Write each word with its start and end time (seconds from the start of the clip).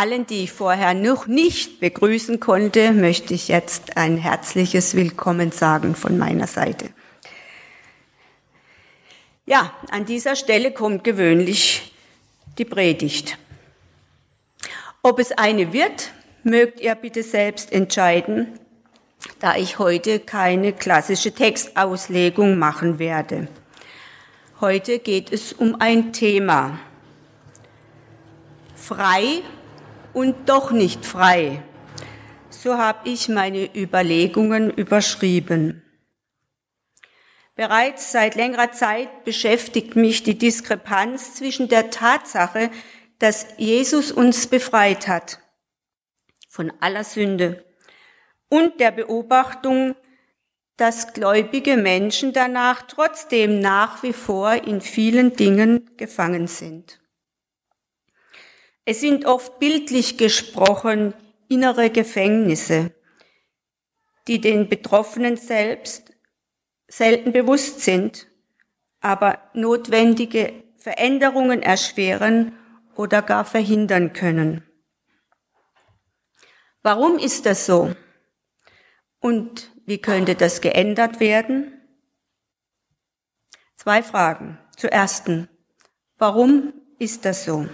allen, 0.00 0.26
die 0.26 0.44
ich 0.44 0.52
vorher 0.52 0.94
noch 0.94 1.26
nicht 1.26 1.78
begrüßen 1.78 2.40
konnte, 2.40 2.92
möchte 2.92 3.34
ich 3.34 3.48
jetzt 3.48 3.98
ein 3.98 4.16
herzliches 4.16 4.94
Willkommen 4.94 5.52
sagen 5.52 5.94
von 5.94 6.16
meiner 6.16 6.46
Seite. 6.46 6.88
Ja, 9.44 9.74
an 9.90 10.06
dieser 10.06 10.36
Stelle 10.36 10.72
kommt 10.72 11.04
gewöhnlich 11.04 11.92
die 12.56 12.64
Predigt. 12.64 13.36
Ob 15.02 15.18
es 15.18 15.32
eine 15.32 15.74
wird, 15.74 16.12
mögt 16.44 16.80
ihr 16.80 16.94
bitte 16.94 17.22
selbst 17.22 17.70
entscheiden, 17.70 18.58
da 19.38 19.56
ich 19.56 19.78
heute 19.78 20.18
keine 20.18 20.72
klassische 20.72 21.32
Textauslegung 21.32 22.58
machen 22.58 22.98
werde. 22.98 23.48
Heute 24.62 24.98
geht 24.98 25.30
es 25.30 25.52
um 25.52 25.76
ein 25.78 26.14
Thema. 26.14 26.78
Frei 28.74 29.42
und 30.12 30.48
doch 30.48 30.70
nicht 30.70 31.04
frei. 31.04 31.62
So 32.48 32.76
habe 32.76 33.08
ich 33.08 33.28
meine 33.28 33.74
Überlegungen 33.76 34.70
überschrieben. 34.70 35.82
Bereits 37.54 38.12
seit 38.12 38.36
längerer 38.36 38.72
Zeit 38.72 39.24
beschäftigt 39.24 39.96
mich 39.96 40.22
die 40.22 40.38
Diskrepanz 40.38 41.34
zwischen 41.34 41.68
der 41.68 41.90
Tatsache, 41.90 42.70
dass 43.18 43.46
Jesus 43.58 44.12
uns 44.12 44.46
befreit 44.46 45.08
hat 45.08 45.40
von 46.48 46.72
aller 46.80 47.04
Sünde 47.04 47.64
und 48.48 48.80
der 48.80 48.90
Beobachtung, 48.90 49.94
dass 50.76 51.12
gläubige 51.12 51.76
Menschen 51.76 52.32
danach 52.32 52.82
trotzdem 52.82 53.60
nach 53.60 54.02
wie 54.02 54.12
vor 54.12 54.52
in 54.52 54.80
vielen 54.80 55.36
Dingen 55.36 55.90
gefangen 55.96 56.46
sind. 56.46 56.99
Es 58.90 59.00
sind 59.00 59.24
oft 59.24 59.60
bildlich 59.60 60.18
gesprochen 60.18 61.14
innere 61.48 61.90
Gefängnisse, 61.90 62.92
die 64.26 64.40
den 64.40 64.68
Betroffenen 64.68 65.36
selbst 65.36 66.12
selten 66.88 67.30
bewusst 67.30 67.82
sind, 67.82 68.26
aber 69.00 69.48
notwendige 69.54 70.64
Veränderungen 70.76 71.62
erschweren 71.62 72.58
oder 72.96 73.22
gar 73.22 73.44
verhindern 73.44 74.12
können. 74.12 74.64
Warum 76.82 77.16
ist 77.16 77.46
das 77.46 77.66
so? 77.66 77.94
Und 79.20 79.70
wie 79.86 79.98
könnte 79.98 80.34
das 80.34 80.60
geändert 80.60 81.20
werden? 81.20 81.80
Zwei 83.76 84.02
Fragen. 84.02 84.58
Zur 84.76 84.90
ersten, 84.90 85.48
warum 86.18 86.72
ist 86.98 87.24
das 87.24 87.44
so? 87.44 87.68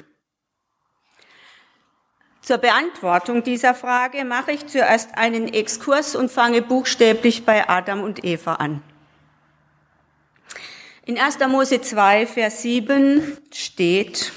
Zur 2.47 2.59
Beantwortung 2.59 3.43
dieser 3.43 3.75
Frage 3.75 4.25
mache 4.25 4.53
ich 4.53 4.69
zuerst 4.69 5.19
einen 5.19 5.53
Exkurs 5.53 6.15
und 6.15 6.31
fange 6.31 6.63
buchstäblich 6.63 7.45
bei 7.45 7.69
Adam 7.69 8.05
und 8.05 8.25
Eva 8.25 8.55
an. 8.55 8.85
In 11.05 11.19
1. 11.19 11.41
Mose 11.49 11.81
2, 11.81 12.25
Vers 12.25 12.63
7 12.63 13.37
steht, 13.53 14.31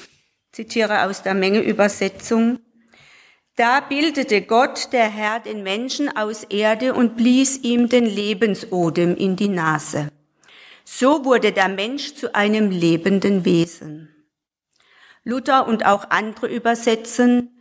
zitiere 0.52 1.04
aus 1.04 1.22
der 1.22 1.36
Mengeübersetzung, 1.36 2.58
da 3.56 3.80
bildete 3.80 4.42
Gott, 4.42 4.92
der 4.92 5.08
Herr, 5.08 5.40
den 5.40 5.62
Menschen 5.62 6.10
aus 6.10 6.46
Erde 6.46 6.96
und 6.96 7.16
blies 7.16 7.60
ihm 7.60 7.90
den 7.90 8.08
Lebensodem 8.08 9.16
in 9.18 9.36
die 9.36 9.50
Nase. 9.50 10.10
So 10.84 11.26
wurde 11.26 11.52
der 11.52 11.70
Mensch 11.70 12.16
zu 12.16 12.34
einem 12.34 12.72
lebenden 12.72 13.46
Wesen. 13.46 14.10
Luther 15.24 15.68
und 15.68 15.86
auch 15.86 16.10
andere 16.10 16.48
übersetzen, 16.48 17.56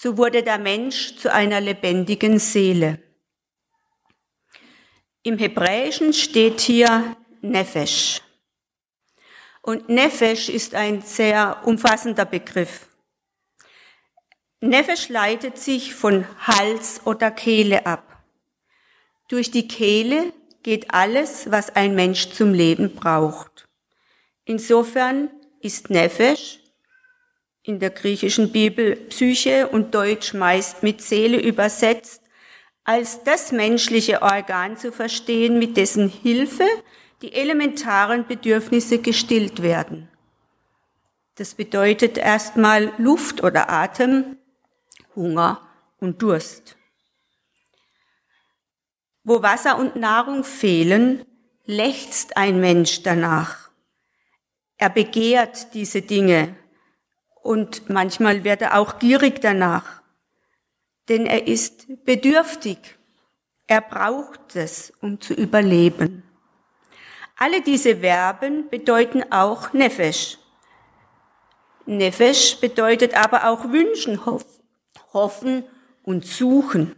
so 0.00 0.16
wurde 0.16 0.44
der 0.44 0.58
Mensch 0.58 1.16
zu 1.16 1.32
einer 1.32 1.60
lebendigen 1.60 2.38
Seele. 2.38 3.02
Im 5.24 5.38
Hebräischen 5.38 6.12
steht 6.12 6.60
hier 6.60 7.16
Nefesh. 7.40 8.22
Und 9.60 9.88
Nefesh 9.88 10.50
ist 10.50 10.76
ein 10.76 11.02
sehr 11.02 11.62
umfassender 11.64 12.24
Begriff. 12.24 12.86
Nefesh 14.60 15.08
leitet 15.08 15.58
sich 15.58 15.92
von 15.96 16.24
Hals 16.46 17.00
oder 17.04 17.32
Kehle 17.32 17.84
ab. 17.84 18.22
Durch 19.26 19.50
die 19.50 19.66
Kehle 19.66 20.32
geht 20.62 20.94
alles, 20.94 21.50
was 21.50 21.74
ein 21.74 21.96
Mensch 21.96 22.30
zum 22.30 22.54
Leben 22.54 22.94
braucht. 22.94 23.68
Insofern 24.44 25.28
ist 25.60 25.90
Nefesh 25.90 26.60
in 27.68 27.80
der 27.80 27.90
griechischen 27.90 28.50
Bibel 28.50 28.96
Psyche 28.96 29.68
und 29.68 29.94
Deutsch 29.94 30.32
meist 30.32 30.82
mit 30.82 31.02
Seele 31.02 31.38
übersetzt, 31.38 32.22
als 32.82 33.22
das 33.24 33.52
menschliche 33.52 34.22
Organ 34.22 34.78
zu 34.78 34.90
verstehen, 34.90 35.58
mit 35.58 35.76
dessen 35.76 36.08
Hilfe 36.08 36.66
die 37.20 37.34
elementaren 37.34 38.26
Bedürfnisse 38.26 39.00
gestillt 39.00 39.60
werden. 39.60 40.08
Das 41.34 41.54
bedeutet 41.54 42.16
erstmal 42.16 42.90
Luft 42.96 43.42
oder 43.44 43.68
Atem, 43.68 44.38
Hunger 45.14 45.60
und 46.00 46.22
Durst. 46.22 46.78
Wo 49.24 49.42
Wasser 49.42 49.78
und 49.78 49.94
Nahrung 49.94 50.42
fehlen, 50.42 51.22
lechzt 51.66 52.38
ein 52.38 52.60
Mensch 52.60 53.02
danach. 53.02 53.68
Er 54.78 54.88
begehrt 54.88 55.74
diese 55.74 56.00
Dinge, 56.00 56.56
und 57.42 57.88
manchmal 57.88 58.44
wird 58.44 58.62
er 58.62 58.78
auch 58.78 58.98
gierig 58.98 59.40
danach, 59.40 60.02
denn 61.08 61.26
er 61.26 61.46
ist 61.46 61.86
bedürftig. 62.04 62.78
Er 63.66 63.80
braucht 63.80 64.56
es, 64.56 64.92
um 65.00 65.20
zu 65.20 65.34
überleben. 65.34 66.22
Alle 67.36 67.60
diese 67.62 67.98
Verben 67.98 68.68
bedeuten 68.68 69.30
auch 69.30 69.72
Nefesh. 69.72 70.38
Nefesh 71.86 72.60
bedeutet 72.60 73.14
aber 73.14 73.48
auch 73.48 73.70
wünschen, 73.70 74.20
hoffen 75.12 75.64
und 76.02 76.26
suchen. 76.26 76.96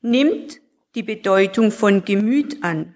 Nimmt 0.00 0.60
die 0.94 1.02
Bedeutung 1.02 1.72
von 1.72 2.04
Gemüt 2.04 2.62
an. 2.62 2.94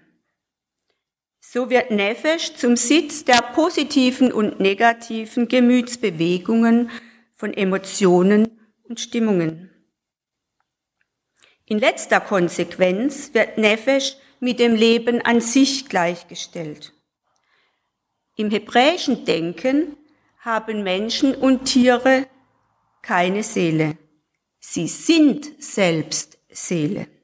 So 1.55 1.69
wird 1.69 1.89
Nefesh 1.89 2.55
zum 2.55 2.75
Sitz 2.75 3.23
der 3.23 3.41
positiven 3.41 4.33
und 4.33 4.59
negativen 4.59 5.47
Gemütsbewegungen 5.47 6.91
von 7.33 7.53
Emotionen 7.53 8.59
und 8.83 8.99
Stimmungen. 8.99 9.71
In 11.63 11.79
letzter 11.79 12.19
Konsequenz 12.19 13.33
wird 13.33 13.57
Nefesh 13.57 14.17
mit 14.41 14.59
dem 14.59 14.75
Leben 14.75 15.21
an 15.21 15.39
sich 15.39 15.87
gleichgestellt. 15.87 16.91
Im 18.35 18.51
hebräischen 18.51 19.23
Denken 19.23 19.95
haben 20.39 20.83
Menschen 20.83 21.33
und 21.35 21.63
Tiere 21.63 22.27
keine 23.01 23.43
Seele. 23.43 23.97
Sie 24.59 24.89
sind 24.89 25.49
selbst 25.63 26.37
Seele. 26.49 27.14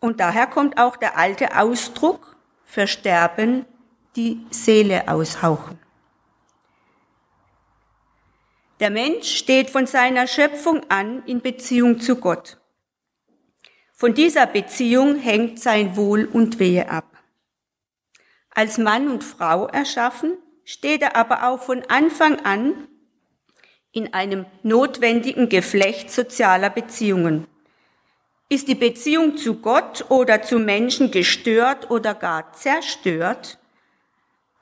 Und 0.00 0.20
daher 0.20 0.46
kommt 0.46 0.78
auch 0.78 0.96
der 0.96 1.16
alte 1.18 1.56
Ausdruck 1.56 2.36
für 2.64 2.86
Sterben, 2.86 3.66
die 4.16 4.46
Seele 4.50 5.08
aushauchen. 5.08 5.78
Der 8.80 8.90
Mensch 8.90 9.34
steht 9.34 9.70
von 9.70 9.86
seiner 9.86 10.28
Schöpfung 10.28 10.88
an 10.88 11.24
in 11.26 11.40
Beziehung 11.40 11.98
zu 11.98 12.16
Gott. 12.16 12.58
Von 13.92 14.14
dieser 14.14 14.46
Beziehung 14.46 15.16
hängt 15.16 15.58
sein 15.58 15.96
Wohl 15.96 16.24
und 16.26 16.60
Wehe 16.60 16.88
ab. 16.88 17.06
Als 18.50 18.78
Mann 18.78 19.08
und 19.08 19.24
Frau 19.24 19.66
erschaffen, 19.66 20.38
steht 20.64 21.02
er 21.02 21.16
aber 21.16 21.48
auch 21.48 21.60
von 21.60 21.82
Anfang 21.88 22.38
an 22.44 22.86
in 23.90 24.14
einem 24.14 24.46
notwendigen 24.62 25.48
Geflecht 25.48 26.12
sozialer 26.12 26.70
Beziehungen. 26.70 27.48
Ist 28.48 28.68
die 28.68 28.74
Beziehung 28.74 29.36
zu 29.36 29.56
Gott 29.56 30.06
oder 30.10 30.42
zu 30.42 30.58
Menschen 30.58 31.10
gestört 31.10 31.90
oder 31.90 32.14
gar 32.14 32.52
zerstört, 32.54 33.58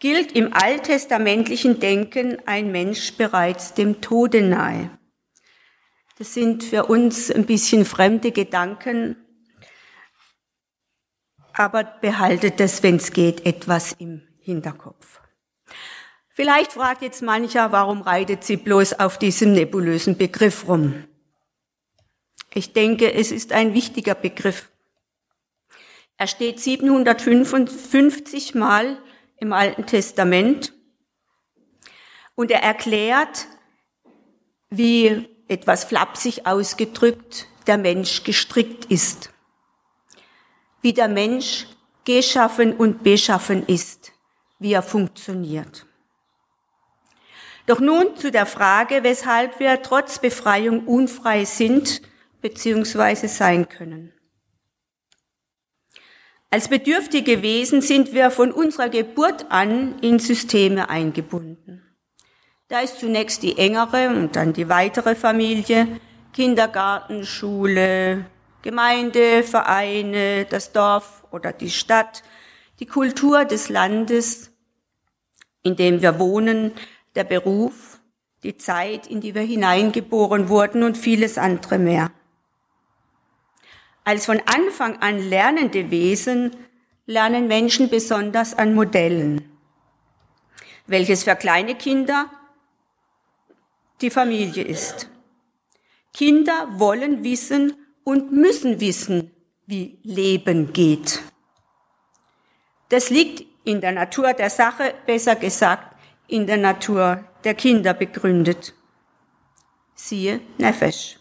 gilt 0.01 0.33
im 0.33 0.53
alttestamentlichen 0.53 1.79
Denken 1.79 2.39
ein 2.47 2.73
Mensch 2.73 3.17
bereits 3.17 3.75
dem 3.75 4.01
Tode 4.01 4.43
nahe. 4.43 4.91
Das 6.19 6.35
sind 6.35 6.65
für 6.65 6.87
uns 6.87 7.31
ein 7.31 7.47
bisschen 7.47 7.85
fremde 7.85 8.33
Gedanken, 8.33 9.17
aber 11.53 11.85
behaltet 11.85 12.61
das, 12.61 12.83
wenn 12.83 12.97
es 12.97 13.13
geht, 13.13 13.47
etwas 13.47 13.93
im 13.99 14.23
Hinterkopf. 14.41 15.21
Vielleicht 16.29 16.73
fragt 16.73 17.03
jetzt 17.03 17.23
mancher, 17.23 17.73
warum 17.73 18.03
reitet 18.03 18.45
sie 18.45 18.57
bloß 18.57 19.01
auf 19.01 19.19
diesem 19.19 19.53
nebulösen 19.53 20.19
Begriff 20.19 20.69
rum? 20.69 21.05
Ich 22.57 22.73
denke, 22.73 23.13
es 23.13 23.33
ist 23.33 23.53
ein 23.53 23.75
wichtiger 23.75 24.15
Begriff. 24.15 24.71
Er 26.17 26.27
steht 26.27 26.59
755 26.59 28.55
Mal 28.55 28.99
im 29.37 29.53
Alten 29.53 29.85
Testament 29.85 30.73
und 32.35 32.51
er 32.51 32.63
erklärt 32.63 33.47
wie 34.71 35.29
etwas 35.49 35.85
flapsig 35.85 36.47
ausgedrückt 36.47 37.47
der 37.67 37.77
Mensch 37.77 38.25
gestrickt 38.25 38.87
ist, 38.87 39.35
wie 40.81 40.95
der 40.95 41.09
Mensch 41.09 41.67
geschaffen 42.07 42.75
und 42.75 43.03
beschaffen 43.03 43.67
ist, 43.67 44.13
wie 44.59 44.73
er 44.73 44.83
funktioniert. 44.83 45.85
Doch 47.67 47.81
nun 47.81 48.17
zu 48.17 48.31
der 48.31 48.47
Frage, 48.47 49.03
weshalb 49.03 49.61
wir 49.61 49.83
trotz 49.83 50.21
Befreiung 50.21 50.87
unfrei 50.87 51.45
sind 51.45 52.01
bzw. 52.49 53.27
sein 53.27 53.69
können. 53.69 54.13
Als 56.51 56.69
bedürftige 56.69 57.43
Wesen 57.43 57.83
sind 57.83 58.13
wir 58.13 58.31
von 58.31 58.53
unserer 58.53 58.89
Geburt 58.89 59.47
an 59.51 59.99
in 60.01 60.19
Systeme 60.19 60.89
eingebunden. 60.89 61.83
Da 62.69 62.81
ist 62.81 63.01
zunächst 63.01 63.43
die 63.43 63.59
engere 63.59 64.11
und 64.11 64.37
dann 64.37 64.53
die 64.53 64.69
weitere 64.69 65.15
Familie, 65.15 66.01
Kindergarten, 66.33 67.25
Schule, 67.25 68.27
Gemeinde, 68.63 69.43
Vereine, 69.43 70.45
das 70.45 70.73
Dorf 70.73 71.25
oder 71.31 71.53
die 71.53 71.71
Stadt, 71.71 72.23
die 72.81 72.87
Kultur 72.87 73.45
des 73.45 73.69
Landes, 73.69 74.51
in 75.63 75.77
dem 75.77 76.03
wir 76.03 76.19
wohnen, 76.19 76.73
der 77.15 77.25
Beruf, 77.25 78.01
die 78.43 78.57
Zeit, 78.57 79.07
in 79.07 79.21
die 79.21 79.35
wir 79.35 79.43
hineingeboren 79.43 80.49
wurden 80.49 80.83
und 80.83 80.97
vieles 80.97 81.39
andere 81.39 81.79
mehr. 81.79 82.13
Als 84.07 84.27
von 84.27 84.41
Anfang 84.47 84.99
an 84.99 85.19
lernende 85.19 85.91
Wesen 85.91 86.55
lernen 87.07 87.49
Menschen 87.49 87.91
besonders 87.91 88.55
an 88.55 88.73
Modellen, 88.73 89.51
welches 90.87 91.25
für 91.25 91.35
kleine 91.35 91.75
Kinder 91.75 92.31
die 94.01 94.11
Familie 94.11 94.63
ist. 94.63 95.09
Kinder 96.15 96.69
wollen 96.79 97.25
wissen 97.25 97.73
und 98.05 98.31
müssen 98.31 98.79
wissen, 98.79 99.33
wie 99.67 99.99
Leben 100.05 100.73
geht. 100.73 101.21
Das 102.91 103.11
liegt 103.11 103.45
in 103.65 103.81
der 103.81 103.91
Natur 103.91 104.35
der 104.35 104.51
Sache, 104.51 104.95
besser 105.05 105.35
gesagt, 105.35 105.97
in 106.29 106.47
der 106.47 106.59
Natur 106.59 107.25
der 107.43 107.55
Kinder 107.55 107.93
begründet. 107.93 108.73
Siehe 109.97 110.41
Nefesh. 110.59 111.19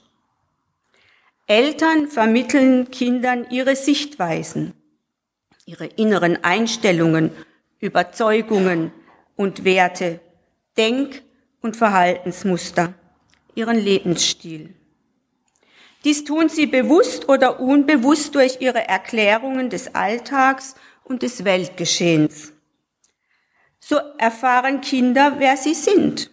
Eltern 1.48 2.08
vermitteln 2.08 2.90
Kindern 2.90 3.46
ihre 3.52 3.76
Sichtweisen, 3.76 4.74
ihre 5.68 5.86
inneren 5.86 6.44
Einstellungen, 6.44 7.32
Überzeugungen 7.80 8.92
und 9.36 9.64
Werte, 9.64 10.22
Denk- 10.76 11.22
und 11.62 11.76
Verhaltensmuster, 11.78 12.96
ihren 13.54 13.78
Lebensstil. 13.78 14.74
Dies 16.04 16.24
tun 16.24 16.50
sie 16.50 16.66
bewusst 16.66 17.30
oder 17.30 17.60
unbewusst 17.60 18.34
durch 18.34 18.58
ihre 18.62 18.88
Erklärungen 18.88 19.70
des 19.70 19.94
Alltags 19.94 20.74
und 21.04 21.22
des 21.22 21.46
Weltgeschehens. 21.46 22.54
So 23.80 23.98
erfahren 24.18 24.82
Kinder, 24.82 25.36
wer 25.38 25.58
sie 25.58 25.76
sind, 25.76 26.32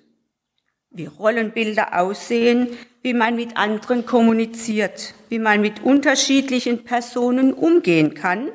wie 0.91 1.05
Rollenbilder 1.05 2.01
aussehen, 2.01 2.79
wie 3.03 3.15
man 3.15 3.35
mit 3.35 3.57
anderen 3.57 4.07
kommuniziert, 4.07 5.15
wie 5.29 5.39
man 5.39 5.61
mit 5.61 5.83
unterschiedlichen 5.83 6.85
Personen 6.85 7.53
umgehen 7.53 8.15
kann 8.15 8.51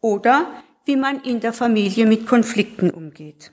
oder 0.00 0.62
wie 0.84 0.96
man 0.96 1.20
in 1.22 1.40
der 1.40 1.52
Familie 1.52 2.06
mit 2.06 2.26
Konflikten 2.26 2.90
umgeht. 2.90 3.52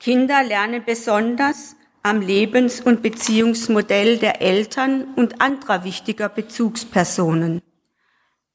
Kinder 0.00 0.42
lernen 0.42 0.82
besonders 0.84 1.76
am 2.02 2.20
Lebens- 2.20 2.80
und 2.80 3.02
Beziehungsmodell 3.02 4.18
der 4.18 4.42
Eltern 4.42 5.14
und 5.14 5.40
anderer 5.40 5.84
wichtiger 5.84 6.28
Bezugspersonen. 6.28 7.62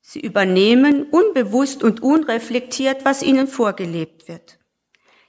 Sie 0.02 0.20
übernehmen 0.20 1.04
unbewusst 1.04 1.84
und 1.84 2.02
unreflektiert, 2.02 3.06
was 3.06 3.24
ihnen 3.24 3.48
vorgelebt 3.48 4.28
wird. 4.28 4.60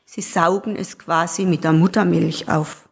Sie 0.05 0.23
saugen 0.23 0.77
es 0.77 0.99
quasi 0.99 1.45
mit 1.45 1.65
der 1.65 1.73
Muttermilch 1.73 2.49
auf. 2.49 2.88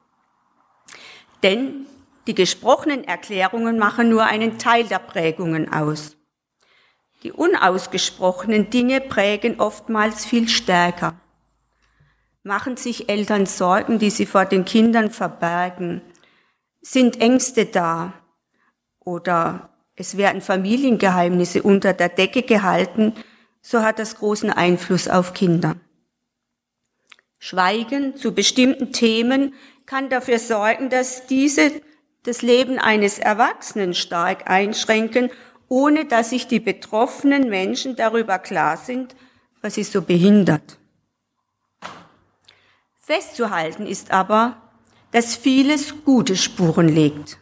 Denn 1.43 1.87
die 2.27 2.35
gesprochenen 2.35 3.05
Erklärungen 3.05 3.79
machen 3.79 4.09
nur 4.09 4.25
einen 4.25 4.59
Teil 4.59 4.85
der 4.85 4.99
Prägungen 4.99 5.73
aus. 5.73 6.17
Die 7.23 7.33
unausgesprochenen 7.33 8.71
Dinge 8.71 9.01
prägen 9.01 9.61
oftmals 9.61 10.27
viel 10.27 10.49
stärker. 10.49 11.15
Machen 12.43 12.77
sich 12.77 13.09
Eltern 13.09 13.47
Sorgen, 13.47 13.99
die 13.99 14.11
sie 14.11 14.27
vor 14.27 14.45
den 14.45 14.65
Kindern 14.65 15.11
verbergen? 15.11 16.03
Sind 16.81 17.21
Ängste 17.21 17.67
da? 17.67 18.13
Oder 19.01 19.71
es 19.97 20.17
werden 20.17 20.43
Familiengeheimnisse 20.43 21.63
unter 21.63 21.93
der 21.93 22.09
Decke 22.09 22.43
gehalten, 22.43 23.15
so 23.63 23.83
hat 23.83 23.99
das 23.99 24.17
großen 24.17 24.51
Einfluss 24.51 25.09
auf 25.09 25.33
Kinder. 25.33 25.77
Schweigen 27.39 28.17
zu 28.17 28.35
bestimmten 28.35 28.93
Themen 28.93 29.55
kann 29.87 30.11
dafür 30.11 30.39
sorgen, 30.39 30.91
dass 30.91 31.27
diese 31.27 31.73
das 32.25 32.43
Leben 32.43 32.79
eines 32.79 33.19
Erwachsenen 33.19 33.95
stark 33.95 34.51
einschränken, 34.51 35.31
ohne 35.69 36.05
dass 36.05 36.31
sich 36.31 36.47
die 36.49 36.61
betroffenen 36.61 37.49
Menschen 37.49 37.97
darüber 37.97 38.39
klar 38.39 38.77
sind, 38.77 39.15
was 39.63 39.75
sie 39.75 39.85
so 39.85 40.03
behindert. 40.03 40.79
Festzuhalten 43.01 43.87
ist 43.87 44.11
aber, 44.11 44.57
dass 45.13 45.37
vieles 45.37 46.05
gute 46.05 46.37
Spuren 46.37 46.89
legt, 46.89 47.39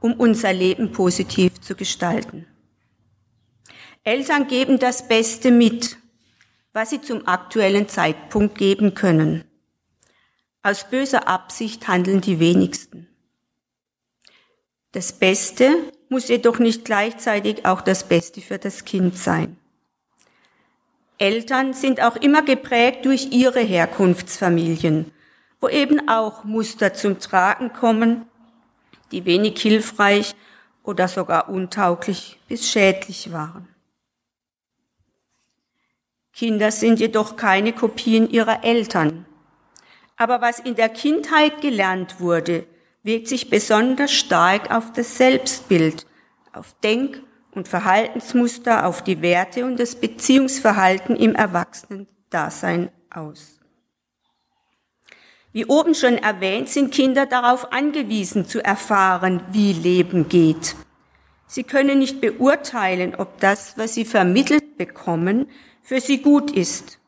um 0.00 0.14
unser 0.14 0.52
Leben 0.52 0.92
positiv 0.92 1.60
zu 1.60 1.74
gestalten. 1.74 2.46
Eltern 4.04 4.46
geben 4.46 4.78
das 4.78 5.08
Beste 5.08 5.50
mit, 5.50 5.98
was 6.72 6.90
sie 6.90 7.00
zum 7.00 7.26
aktuellen 7.26 7.88
Zeitpunkt 7.88 8.56
geben 8.56 8.94
können. 8.94 9.47
Aus 10.62 10.88
böser 10.90 11.28
Absicht 11.28 11.86
handeln 11.88 12.20
die 12.20 12.40
wenigsten. 12.40 13.06
Das 14.92 15.12
Beste 15.12 15.92
muss 16.08 16.28
jedoch 16.28 16.58
nicht 16.58 16.84
gleichzeitig 16.84 17.66
auch 17.66 17.80
das 17.80 18.04
Beste 18.04 18.40
für 18.40 18.58
das 18.58 18.84
Kind 18.84 19.16
sein. 19.16 19.56
Eltern 21.18 21.74
sind 21.74 22.00
auch 22.00 22.16
immer 22.16 22.42
geprägt 22.42 23.04
durch 23.04 23.32
ihre 23.32 23.60
Herkunftsfamilien, 23.60 25.12
wo 25.60 25.68
eben 25.68 26.08
auch 26.08 26.44
Muster 26.44 26.94
zum 26.94 27.18
Tragen 27.18 27.72
kommen, 27.72 28.26
die 29.10 29.24
wenig 29.24 29.60
hilfreich 29.60 30.34
oder 30.84 31.08
sogar 31.08 31.48
untauglich 31.48 32.38
bis 32.48 32.70
schädlich 32.70 33.32
waren. 33.32 33.68
Kinder 36.32 36.70
sind 36.70 37.00
jedoch 37.00 37.36
keine 37.36 37.72
Kopien 37.72 38.30
ihrer 38.30 38.62
Eltern. 38.64 39.26
Aber 40.18 40.40
was 40.40 40.58
in 40.58 40.74
der 40.74 40.88
Kindheit 40.88 41.60
gelernt 41.60 42.18
wurde, 42.18 42.66
wirkt 43.04 43.28
sich 43.28 43.48
besonders 43.48 44.12
stark 44.12 44.74
auf 44.74 44.92
das 44.92 45.16
Selbstbild, 45.16 46.06
auf 46.52 46.74
Denk- 46.82 47.22
und 47.52 47.68
Verhaltensmuster, 47.68 48.84
auf 48.84 49.02
die 49.02 49.22
Werte 49.22 49.64
und 49.64 49.78
das 49.78 49.94
Beziehungsverhalten 49.94 51.14
im 51.14 51.36
Erwachsenen-Dasein 51.36 52.90
aus. 53.10 53.60
Wie 55.52 55.64
oben 55.64 55.94
schon 55.94 56.18
erwähnt, 56.18 56.68
sind 56.68 56.92
Kinder 56.92 57.24
darauf 57.24 57.72
angewiesen 57.72 58.44
zu 58.44 58.62
erfahren, 58.62 59.40
wie 59.52 59.72
Leben 59.72 60.28
geht. 60.28 60.74
Sie 61.46 61.62
können 61.62 62.00
nicht 62.00 62.20
beurteilen, 62.20 63.14
ob 63.14 63.38
das, 63.40 63.78
was 63.78 63.94
sie 63.94 64.04
vermittelt 64.04 64.76
bekommen, 64.76 65.48
für 65.82 66.00
sie 66.00 66.20
gut 66.20 66.50
ist 66.50 66.98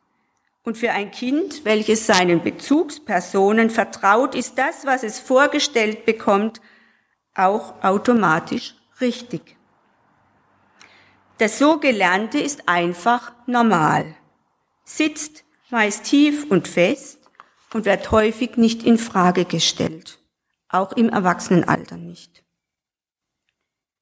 und 0.62 0.76
für 0.76 0.90
ein 0.93 1.11
Kind, 1.11 1.64
welches 1.64 2.07
seinen 2.07 2.43
Bezugspersonen 2.43 3.71
vertraut, 3.71 4.35
ist 4.35 4.59
das, 4.59 4.85
was 4.85 5.02
es 5.02 5.19
vorgestellt 5.19 6.05
bekommt, 6.05 6.61
auch 7.35 7.83
automatisch 7.83 8.75
richtig. 9.00 9.57
Das 11.38 11.59
so 11.59 11.79
Gelernte 11.79 12.38
ist 12.38 12.69
einfach 12.69 13.33
normal, 13.47 14.14
sitzt 14.85 15.45
meist 15.71 16.05
tief 16.05 16.50
und 16.50 16.69
fest 16.69 17.19
und 17.73 17.85
wird 17.85 18.11
häufig 18.11 18.57
nicht 18.57 18.83
in 18.83 18.99
Frage 18.99 19.45
gestellt, 19.45 20.19
auch 20.69 20.93
im 20.93 21.09
Erwachsenenalter 21.09 21.97
nicht. 21.97 22.45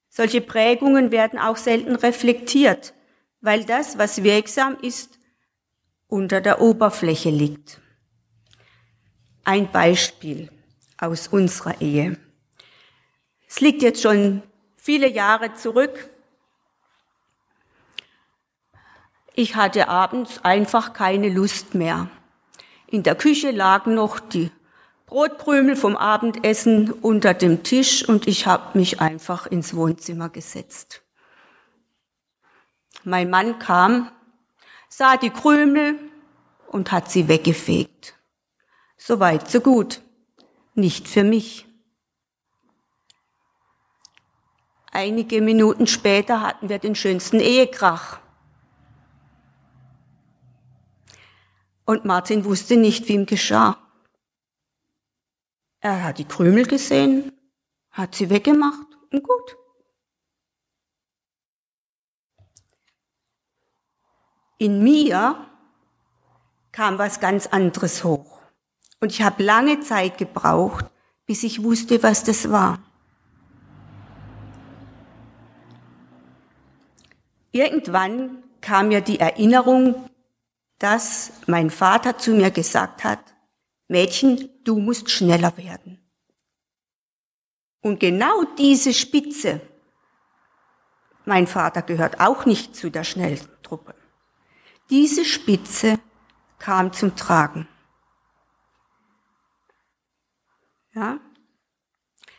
Solche 0.09 0.41
Prägungen 0.41 1.13
werden 1.13 1.39
auch 1.39 1.57
selten 1.57 1.95
reflektiert, 1.95 2.95
weil 3.41 3.65
das, 3.65 3.99
was 3.99 4.25
wirksam 4.25 4.77
ist, 4.83 5.18
unter 6.09 6.41
der 6.41 6.61
Oberfläche 6.61 7.31
liegt. 7.31 7.81
Ein 9.45 9.71
Beispiel 9.71 10.51
aus 10.99 11.29
unserer 11.29 11.81
Ehe. 11.81 12.19
Es 13.47 13.61
liegt 13.61 13.83
jetzt 13.83 14.03
schon 14.03 14.43
viele 14.77 15.09
Jahre 15.09 15.55
zurück. 15.55 16.11
Ich 19.35 19.55
hatte 19.55 19.89
abends 19.89 20.45
einfach 20.45 20.93
keine 20.93 21.29
Lust 21.29 21.75
mehr. 21.75 22.11
In 22.87 23.03
der 23.03 23.15
Küche 23.15 23.51
lagen 23.51 23.95
noch 23.95 24.19
die 24.19 24.51
Brotkrümel 25.07 25.77
vom 25.77 25.97
Abendessen 25.97 26.91
unter 26.93 27.33
dem 27.33 27.63
Tisch 27.63 28.07
und 28.07 28.27
ich 28.27 28.47
habe 28.47 28.77
mich 28.77 29.01
einfach 29.01 29.47
ins 29.47 29.75
Wohnzimmer 29.75 30.29
gesetzt. 30.29 31.03
Mein 33.05 33.31
Mann 33.31 33.59
kam, 33.59 34.11
sah 34.89 35.17
die 35.17 35.31
Krümel 35.31 35.99
und 36.69 36.93
hat 36.93 37.11
sie 37.11 37.29
weggefegt. 37.29 38.15
So 38.97 39.21
weit, 39.21 39.51
so 39.51 39.61
gut. 39.61 40.03
Nicht 40.75 41.09
für 41.09 41.25
mich. 41.25 41.67
Einige 44.91 45.41
Minuten 45.41 45.87
später 45.87 46.41
hatten 46.41 46.69
wir 46.69 46.79
den 46.79 46.95
schönsten 46.95 47.41
Ehekrach. 47.41 48.21
Und 51.85 52.05
Martin 52.05 52.45
wusste 52.45 52.77
nicht, 52.77 53.09
wie 53.09 53.15
ihm 53.15 53.27
geschah. 53.27 53.79
Er 55.81 56.05
hat 56.05 56.19
die 56.19 56.25
Krümel 56.25 56.67
gesehen, 56.67 57.33
hat 57.91 58.15
sie 58.15 58.29
weggemacht 58.31 58.87
und 59.13 59.23
gut. 59.23 59.57
In 64.59 64.83
mir 64.83 65.47
kam 66.73 66.99
was 66.99 67.21
ganz 67.21 67.47
anderes 67.47 68.05
hoch. 68.05 68.41
Und 69.01 69.13
ich 69.13 69.23
habe 69.23 69.43
lange 69.43 69.81
Zeit 69.81 70.19
gebraucht, 70.19 70.87
bis 71.27 71.45
ich 71.45 71.63
wusste, 71.63 72.03
was 72.03 72.25
das 72.25 72.51
war. 72.51 72.81
Irgendwann 77.53 78.43
kam 78.61 78.89
mir 78.89 79.01
die 79.01 79.21
Erinnerung, 79.21 80.09
dass 80.79 81.33
mein 81.47 81.71
Vater 81.71 82.19
zu 82.19 82.33
mir 82.33 82.51
gesagt 82.51 83.05
hat, 83.05 83.21
Mädchen, 83.89 84.49
du 84.65 84.79
musst 84.79 85.11
schneller 85.11 85.57
werden. 85.57 85.99
Und 87.81 88.01
genau 88.01 88.45
diese 88.59 88.93
Spitze, 88.93 89.61
mein 91.25 91.47
Vater 91.47 91.83
gehört 91.83 92.21
auch 92.21 92.45
nicht 92.45 92.75
zu 92.77 92.91
der 92.91 93.05
Schnelltruppe, 93.05 93.95
diese 94.91 95.25
Spitze 95.25 95.99
kam 96.59 96.93
zum 96.93 97.17
Tragen. 97.17 97.69
Ja? 100.95 101.21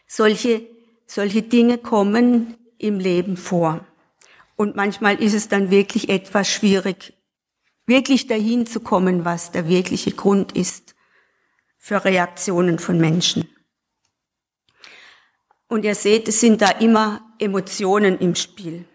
Solche, 0.07 0.67
solche 1.05 1.41
Dinge 1.41 1.77
kommen 1.77 2.57
im 2.77 2.99
Leben 2.99 3.37
vor. 3.37 3.85
Und 4.55 4.75
manchmal 4.75 5.21
ist 5.21 5.33
es 5.33 5.47
dann 5.47 5.71
wirklich 5.71 6.09
etwas 6.09 6.49
schwierig, 6.49 7.13
wirklich 7.85 8.27
dahin 8.27 8.65
zu 8.65 8.79
kommen, 8.79 9.23
was 9.23 9.51
der 9.51 9.67
wirkliche 9.67 10.11
Grund 10.11 10.51
ist 10.51 10.95
für 11.77 12.03
Reaktionen 12.03 12.77
von 12.77 12.99
Menschen. 12.99 13.47
Und 15.67 15.85
ihr 15.85 15.95
seht, 15.95 16.27
es 16.27 16.41
sind 16.41 16.61
da 16.61 16.71
immer 16.71 17.21
Emotionen 17.37 18.17
im 18.19 18.35
Spiel. 18.35 18.85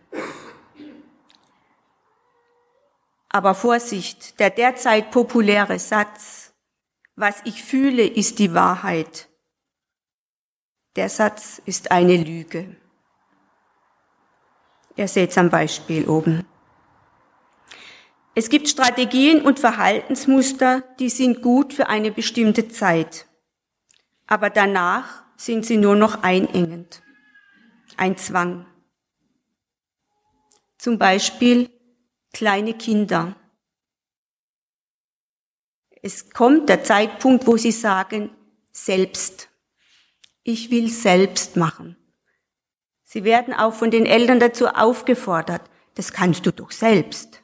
Aber 3.35 3.57
Vorsicht, 3.57 4.38
der 4.38 4.49
derzeit 4.49 5.11
populäre 5.11 5.81
Satz, 5.81 6.55
was 7.17 7.43
ich 7.45 7.64
fühle, 7.64 8.07
ist 8.07 8.38
die 8.38 8.55
Wahrheit. 8.55 9.29
Der 10.95 11.09
Satz 11.09 11.61
ist 11.64 11.91
eine 11.91 12.17
Lüge. 12.17 12.76
Ihr 14.95 15.09
seht 15.09 15.31
es 15.31 15.38
am 15.38 15.50
Beispiel 15.50 16.09
oben. 16.09 16.47
Es 18.37 18.50
gibt 18.50 18.69
Strategien 18.69 19.43
und 19.43 19.59
Verhaltensmuster, 19.59 20.85
die 21.00 21.09
sind 21.09 21.43
gut 21.43 21.75
für 21.75 21.88
eine 21.88 22.12
bestimmte 22.12 22.69
Zeit. 22.69 23.26
Aber 24.29 24.49
danach 24.49 25.25
sind 25.37 25.67
sie 25.67 25.76
nur 25.76 25.97
noch 25.97 26.23
einengend. 26.23 27.03
Ein 27.97 28.17
Zwang. 28.17 28.64
Zum 30.79 31.00
Beispiel 31.00 31.74
kleine 32.35 32.75
Kinder. 32.75 33.35
Es 36.03 36.31
kommt 36.31 36.69
der 36.69 36.85
Zeitpunkt, 36.85 37.47
wo 37.47 37.57
sie 37.57 37.73
sagen, 37.73 38.31
selbst. 38.73 39.49
Ich 40.43 40.71
will 40.71 40.91
selbst 40.91 41.57
machen. 41.57 41.97
Sie 43.05 43.25
werden 43.25 43.55
auch 43.55 43.73
von 43.73 43.91
den 43.91 44.05
Eltern 44.05 44.41
dazu 44.41 44.67
aufgefordert, 44.67 45.62
das 45.95 46.12
kannst 46.12 46.45
du 46.45 46.53
doch 46.53 46.73
selbst. 46.73 47.41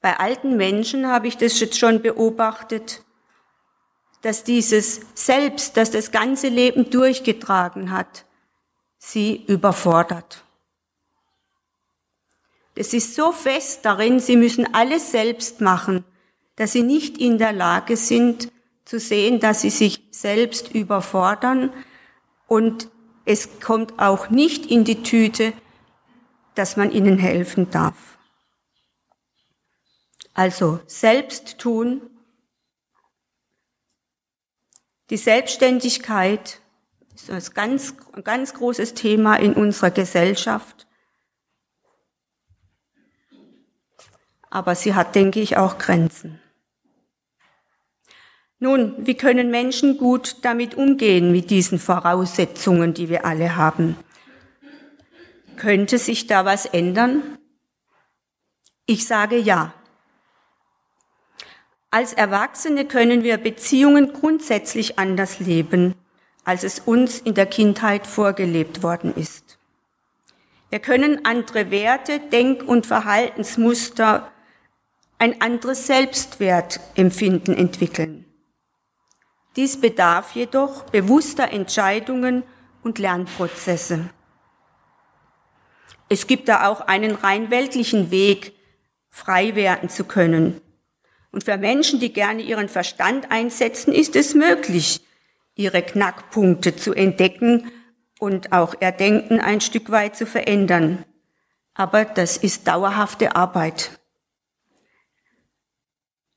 Bei 0.00 0.18
alten 0.18 0.56
Menschen 0.56 1.06
habe 1.06 1.28
ich 1.28 1.38
das 1.38 1.58
jetzt 1.60 1.78
schon 1.78 2.02
beobachtet, 2.02 3.04
dass 4.20 4.44
dieses 4.44 5.00
Selbst, 5.14 5.76
das 5.76 5.90
das 5.90 6.10
ganze 6.10 6.48
Leben 6.48 6.90
durchgetragen 6.90 7.90
hat, 7.90 8.26
sie 8.98 9.44
überfordert. 9.46 10.41
Das 12.74 12.94
ist 12.94 13.14
so 13.14 13.32
fest 13.32 13.84
darin, 13.84 14.18
sie 14.18 14.36
müssen 14.36 14.74
alles 14.74 15.10
selbst 15.10 15.60
machen, 15.60 16.04
dass 16.56 16.72
sie 16.72 16.82
nicht 16.82 17.18
in 17.18 17.38
der 17.38 17.52
Lage 17.52 17.96
sind 17.96 18.50
zu 18.84 18.98
sehen, 18.98 19.40
dass 19.40 19.60
sie 19.60 19.70
sich 19.70 20.02
selbst 20.10 20.74
überfordern 20.74 21.72
und 22.46 22.90
es 23.24 23.60
kommt 23.60 23.98
auch 23.98 24.30
nicht 24.30 24.66
in 24.66 24.84
die 24.84 25.02
Tüte, 25.02 25.52
dass 26.54 26.76
man 26.76 26.90
ihnen 26.90 27.18
helfen 27.18 27.70
darf. 27.70 28.18
Also 30.34 30.80
selbst 30.86 31.58
tun. 31.58 32.02
Die 35.10 35.16
Selbstständigkeit 35.16 36.60
ist 37.14 37.30
ein 37.30 37.42
ganz, 37.54 37.94
ein 38.12 38.24
ganz 38.24 38.54
großes 38.54 38.94
Thema 38.94 39.36
in 39.36 39.52
unserer 39.54 39.90
Gesellschaft. 39.90 40.86
Aber 44.54 44.74
sie 44.74 44.94
hat, 44.94 45.14
denke 45.14 45.40
ich, 45.40 45.56
auch 45.56 45.78
Grenzen. 45.78 46.38
Nun, 48.58 48.94
wie 48.98 49.14
können 49.14 49.50
Menschen 49.50 49.96
gut 49.96 50.36
damit 50.42 50.74
umgehen, 50.74 51.32
mit 51.32 51.48
diesen 51.48 51.78
Voraussetzungen, 51.78 52.92
die 52.92 53.08
wir 53.08 53.24
alle 53.24 53.56
haben? 53.56 53.96
Könnte 55.56 55.96
sich 55.96 56.26
da 56.26 56.44
was 56.44 56.66
ändern? 56.66 57.22
Ich 58.84 59.06
sage 59.06 59.38
ja. 59.38 59.72
Als 61.90 62.12
Erwachsene 62.12 62.84
können 62.84 63.22
wir 63.22 63.38
Beziehungen 63.38 64.12
grundsätzlich 64.12 64.98
anders 64.98 65.40
leben, 65.40 65.94
als 66.44 66.62
es 66.62 66.78
uns 66.78 67.20
in 67.20 67.32
der 67.32 67.46
Kindheit 67.46 68.06
vorgelebt 68.06 68.82
worden 68.82 69.14
ist. 69.16 69.58
Wir 70.68 70.80
können 70.80 71.24
andere 71.24 71.70
Werte, 71.70 72.20
Denk- 72.20 72.68
und 72.68 72.86
Verhaltensmuster, 72.86 74.28
ein 75.22 75.40
anderes 75.40 75.86
Selbstwertempfinden 75.86 77.56
entwickeln. 77.56 78.24
Dies 79.54 79.80
bedarf 79.80 80.34
jedoch 80.34 80.82
bewusster 80.86 81.52
Entscheidungen 81.52 82.42
und 82.82 82.98
Lernprozesse. 82.98 84.10
Es 86.08 86.26
gibt 86.26 86.48
da 86.48 86.66
auch 86.66 86.80
einen 86.80 87.14
rein 87.14 87.52
weltlichen 87.52 88.10
Weg, 88.10 88.52
frei 89.10 89.54
werden 89.54 89.88
zu 89.88 90.02
können, 90.02 90.60
und 91.30 91.44
für 91.44 91.56
Menschen, 91.56 92.00
die 92.00 92.12
gerne 92.12 92.42
ihren 92.42 92.68
Verstand 92.68 93.30
einsetzen, 93.30 93.94
ist 93.94 94.16
es 94.16 94.34
möglich, 94.34 95.06
ihre 95.54 95.82
Knackpunkte 95.82 96.74
zu 96.74 96.94
entdecken 96.94 97.70
und 98.18 98.52
auch 98.52 98.74
ihr 98.80 98.90
Denken 98.90 99.40
ein 99.40 99.60
Stück 99.60 99.90
weit 99.92 100.16
zu 100.16 100.26
verändern. 100.26 101.04
Aber 101.74 102.04
das 102.04 102.36
ist 102.36 102.66
dauerhafte 102.66 103.36
Arbeit. 103.36 104.01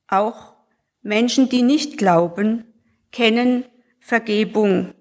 Auch 0.08 0.54
Menschen, 1.02 1.48
die 1.48 1.62
nicht 1.62 1.98
glauben, 1.98 2.64
kennen 3.12 3.64
Vergebung. 4.00 4.94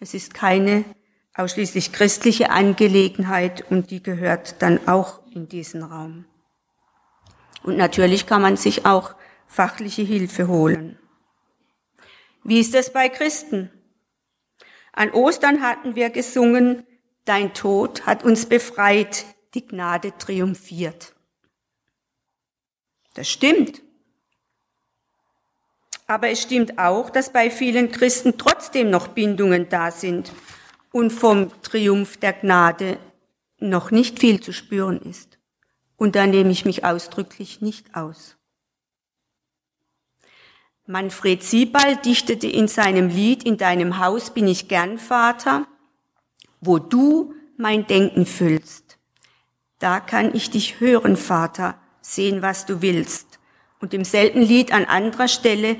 Es 0.00 0.14
ist 0.14 0.34
keine 0.34 0.84
ausschließlich 1.34 1.92
christliche 1.92 2.50
Angelegenheit 2.50 3.70
und 3.70 3.90
die 3.90 4.02
gehört 4.02 4.60
dann 4.62 4.86
auch 4.88 5.20
in 5.30 5.48
diesen 5.48 5.82
Raum. 5.82 6.24
Und 7.62 7.76
natürlich 7.76 8.26
kann 8.26 8.42
man 8.42 8.56
sich 8.56 8.86
auch 8.86 9.14
fachliche 9.46 10.02
Hilfe 10.02 10.48
holen. 10.48 10.98
Wie 12.42 12.60
ist 12.60 12.74
es 12.74 12.92
bei 12.92 13.08
Christen? 13.08 13.70
An 14.92 15.10
Ostern 15.12 15.62
hatten 15.62 15.94
wir 15.94 16.10
gesungen, 16.10 16.86
Dein 17.24 17.54
Tod 17.54 18.06
hat 18.06 18.24
uns 18.24 18.46
befreit, 18.46 19.24
die 19.54 19.66
Gnade 19.66 20.16
triumphiert. 20.18 21.14
Das 23.14 23.28
stimmt. 23.28 23.82
Aber 26.10 26.28
es 26.28 26.42
stimmt 26.42 26.76
auch, 26.76 27.08
dass 27.08 27.32
bei 27.32 27.50
vielen 27.50 27.92
Christen 27.92 28.36
trotzdem 28.36 28.90
noch 28.90 29.06
Bindungen 29.06 29.68
da 29.68 29.92
sind 29.92 30.32
und 30.90 31.12
vom 31.12 31.52
Triumph 31.62 32.16
der 32.16 32.32
Gnade 32.32 32.98
noch 33.60 33.92
nicht 33.92 34.18
viel 34.18 34.40
zu 34.40 34.52
spüren 34.52 35.00
ist. 35.02 35.38
Und 35.96 36.16
da 36.16 36.26
nehme 36.26 36.50
ich 36.50 36.64
mich 36.64 36.84
ausdrücklich 36.84 37.60
nicht 37.60 37.94
aus. 37.94 38.36
Manfred 40.84 41.44
Siebald 41.44 42.04
dichtete 42.04 42.48
in 42.48 42.66
seinem 42.66 43.08
Lied 43.08 43.44
In 43.44 43.56
deinem 43.56 44.00
Haus 44.00 44.34
bin 44.34 44.48
ich 44.48 44.66
gern, 44.66 44.98
Vater, 44.98 45.68
wo 46.60 46.80
du 46.80 47.34
mein 47.56 47.86
Denken 47.86 48.26
füllst. 48.26 48.98
Da 49.78 50.00
kann 50.00 50.34
ich 50.34 50.50
dich 50.50 50.80
hören, 50.80 51.16
Vater, 51.16 51.80
sehen, 52.00 52.42
was 52.42 52.66
du 52.66 52.82
willst. 52.82 53.38
Und 53.78 53.94
im 53.94 54.02
selben 54.02 54.42
Lied 54.42 54.72
an 54.72 54.86
anderer 54.86 55.28
Stelle, 55.28 55.76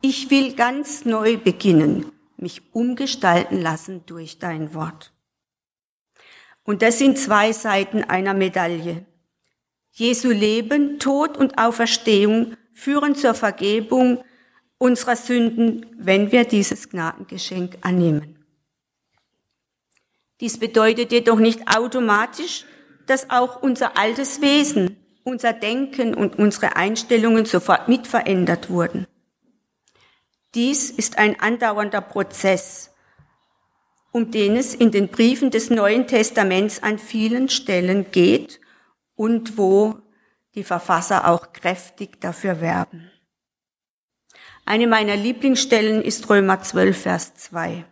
ich 0.00 0.30
will 0.30 0.54
ganz 0.54 1.04
neu 1.04 1.36
beginnen, 1.36 2.10
mich 2.36 2.62
umgestalten 2.72 3.60
lassen 3.60 4.02
durch 4.06 4.38
dein 4.38 4.74
Wort. 4.74 5.12
Und 6.64 6.82
das 6.82 6.98
sind 6.98 7.18
zwei 7.18 7.52
Seiten 7.52 8.04
einer 8.04 8.34
Medaille. 8.34 9.04
Jesu 9.92 10.30
Leben, 10.30 10.98
Tod 10.98 11.36
und 11.36 11.58
Auferstehung 11.58 12.56
führen 12.72 13.14
zur 13.14 13.34
Vergebung 13.34 14.24
unserer 14.78 15.16
Sünden, 15.16 15.84
wenn 15.98 16.32
wir 16.32 16.44
dieses 16.44 16.88
Gnadengeschenk 16.88 17.78
annehmen. 17.82 18.36
Dies 20.40 20.58
bedeutet 20.58 21.12
jedoch 21.12 21.38
nicht 21.38 21.68
automatisch, 21.68 22.64
dass 23.06 23.28
auch 23.28 23.60
unser 23.62 23.98
altes 23.98 24.40
Wesen, 24.40 24.96
unser 25.24 25.52
Denken 25.52 26.14
und 26.14 26.38
unsere 26.38 26.76
Einstellungen 26.76 27.44
sofort 27.44 27.88
mitverändert 27.88 28.70
wurden. 28.70 29.06
Dies 30.54 30.90
ist 30.90 31.16
ein 31.16 31.38
andauernder 31.38 32.00
Prozess, 32.00 32.90
um 34.10 34.32
den 34.32 34.56
es 34.56 34.74
in 34.74 34.90
den 34.90 35.08
Briefen 35.08 35.52
des 35.52 35.70
Neuen 35.70 36.08
Testaments 36.08 36.82
an 36.82 36.98
vielen 36.98 37.48
Stellen 37.48 38.10
geht 38.10 38.60
und 39.14 39.56
wo 39.56 40.00
die 40.56 40.64
Verfasser 40.64 41.28
auch 41.28 41.52
kräftig 41.52 42.20
dafür 42.20 42.60
werben. 42.60 43.12
Eine 44.64 44.88
meiner 44.88 45.16
Lieblingsstellen 45.16 46.02
ist 46.02 46.28
Römer 46.28 46.60
12, 46.60 47.00
Vers 47.00 47.34
2. 47.34 47.84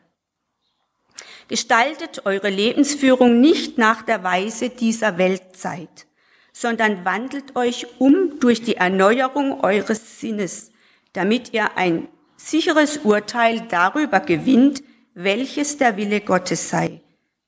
Gestaltet 1.47 2.27
eure 2.27 2.51
Lebensführung 2.51 3.41
nicht 3.41 3.79
nach 3.79 4.03
der 4.03 4.25
Weise 4.25 4.69
dieser 4.69 5.17
Weltzeit, 5.17 6.07
sondern 6.53 7.05
wandelt 7.05 7.55
euch 7.55 7.87
um 8.01 8.41
durch 8.41 8.63
die 8.63 8.77
Erneuerung 8.77 9.61
eures 9.61 10.19
Sinnes, 10.21 10.73
damit 11.13 11.53
ihr 11.53 11.77
ein 11.77 12.09
sicheres 12.39 12.99
Urteil 12.99 13.67
darüber 13.69 14.21
gewinnt, 14.21 14.83
welches 15.13 15.77
der 15.77 15.97
Wille 15.97 16.21
Gottes 16.21 16.71
sei, 16.71 17.03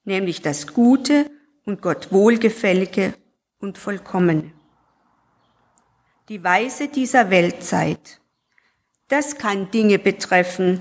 nämlich 0.05 0.43
das 0.43 0.67
Gute 0.67 1.31
und 1.65 1.81
Gott 1.81 2.13
Wohlgefällige 2.13 3.15
und 3.61 3.79
Vollkommene. 3.79 4.53
Die 6.29 6.43
Weise 6.45 6.89
dieser 6.89 7.31
Weltzeit, 7.31 8.21
das 9.09 9.39
kann 9.39 9.71
Dinge 9.71 9.99
betreffen, 9.99 10.81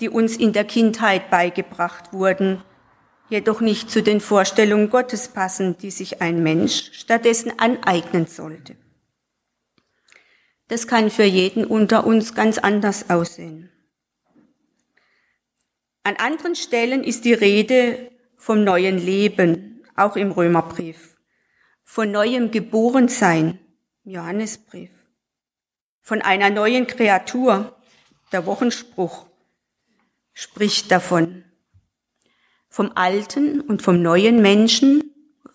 die 0.00 0.08
uns 0.08 0.36
in 0.36 0.52
der 0.52 0.64
Kindheit 0.64 1.30
beigebracht 1.30 2.12
wurden, 2.12 2.62
jedoch 3.28 3.60
nicht 3.60 3.90
zu 3.90 4.02
den 4.02 4.20
Vorstellungen 4.20 4.90
Gottes 4.90 5.28
passen, 5.28 5.76
die 5.78 5.90
sich 5.90 6.22
ein 6.22 6.42
Mensch 6.42 6.90
stattdessen 6.92 7.52
aneignen 7.58 8.26
sollte. 8.26 8.76
Das 10.70 10.86
kann 10.86 11.10
für 11.10 11.24
jeden 11.24 11.64
unter 11.64 12.06
uns 12.06 12.32
ganz 12.32 12.56
anders 12.56 13.10
aussehen. 13.10 13.70
An 16.04 16.14
anderen 16.14 16.54
Stellen 16.54 17.02
ist 17.02 17.24
die 17.24 17.34
Rede 17.34 18.12
vom 18.36 18.62
neuen 18.62 18.96
Leben, 18.96 19.82
auch 19.96 20.14
im 20.14 20.30
Römerbrief, 20.30 21.16
von 21.82 22.12
neuem 22.12 22.52
Geborensein, 22.52 23.58
Johannesbrief, 24.04 24.92
von 26.02 26.22
einer 26.22 26.50
neuen 26.50 26.86
Kreatur, 26.86 27.76
der 28.30 28.46
Wochenspruch, 28.46 29.26
spricht 30.34 30.92
davon. 30.92 31.44
Vom 32.68 32.92
alten 32.94 33.60
und 33.60 33.82
vom 33.82 34.00
neuen 34.00 34.40
Menschen 34.40 35.02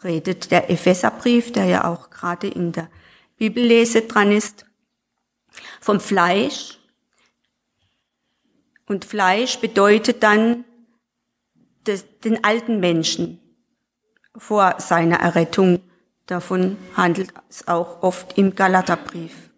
redet 0.03 0.51
der 0.51 0.69
Epheserbrief, 0.69 1.53
der 1.53 1.65
ja 1.67 1.85
auch 1.85 2.09
gerade 2.09 2.49
in 2.49 2.73
der 2.73 2.91
Bibellese 3.37 4.01
dran 4.01 4.33
ist. 4.33 4.65
Vom 5.85 5.99
Fleisch. 5.99 6.79
Und 8.87 9.05
Fleisch 9.05 9.59
bedeutet 9.59 10.23
dann 10.23 10.65
des, 11.85 12.05
den 12.21 12.43
alten 12.43 12.79
Menschen 12.79 13.39
vor 14.35 14.79
seiner 14.79 15.17
Errettung. 15.17 15.83
Davon 16.25 16.77
handelt 16.97 17.31
es 17.51 17.67
auch 17.67 18.01
oft 18.01 18.35
im 18.35 18.55
Galaterbrief. 18.55 19.51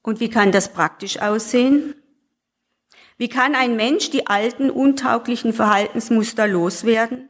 Und 0.00 0.18
wie 0.20 0.30
kann 0.30 0.50
das 0.50 0.72
praktisch 0.72 1.18
aussehen? 1.18 1.94
Wie 3.18 3.28
kann 3.28 3.54
ein 3.54 3.76
Mensch 3.76 4.08
die 4.08 4.28
alten, 4.28 4.70
untauglichen 4.70 5.52
Verhaltensmuster 5.52 6.48
loswerden? 6.48 7.28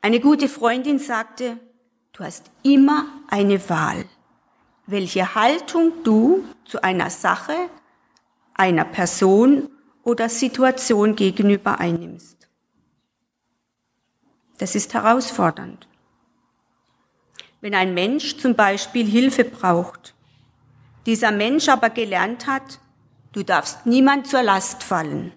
Eine 0.00 0.20
gute 0.20 0.48
Freundin 0.48 1.00
sagte, 1.00 1.58
du 2.12 2.22
hast 2.22 2.52
immer 2.62 3.08
eine 3.26 3.68
Wahl, 3.68 4.04
welche 4.86 5.34
Haltung 5.34 5.92
du 6.04 6.44
zu 6.64 6.82
einer 6.82 7.10
Sache, 7.10 7.54
einer 8.54 8.84
Person 8.84 9.70
oder 10.02 10.28
Situation 10.28 11.16
gegenüber 11.16 11.80
einnimmst. 11.80 12.48
Das 14.58 14.74
ist 14.74 14.94
herausfordernd. 14.94 15.88
Wenn 17.60 17.74
ein 17.74 17.94
Mensch 17.94 18.36
zum 18.36 18.54
Beispiel 18.54 19.06
Hilfe 19.06 19.44
braucht, 19.44 20.14
dieser 21.06 21.32
Mensch 21.32 21.68
aber 21.68 21.90
gelernt 21.90 22.46
hat, 22.46 22.78
Du 23.34 23.42
darfst 23.42 23.84
niemand 23.84 24.28
zur 24.28 24.44
Last 24.44 24.84
fallen. 24.84 25.32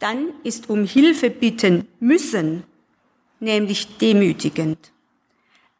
Dann 0.00 0.32
ist 0.42 0.68
um 0.68 0.84
Hilfe 0.84 1.30
bitten 1.30 1.86
müssen 2.00 2.64
nämlich 3.38 3.98
demütigend, 3.98 4.92